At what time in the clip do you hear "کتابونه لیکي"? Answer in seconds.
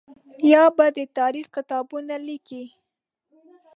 1.55-2.63